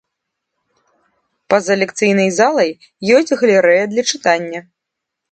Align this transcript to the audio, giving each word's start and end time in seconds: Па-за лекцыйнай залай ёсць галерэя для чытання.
Па-за 1.53 1.73
лекцыйнай 1.81 2.29
залай 2.39 2.71
ёсць 3.17 3.35
галерэя 3.43 3.83
для 3.91 4.03
чытання. 4.15 4.59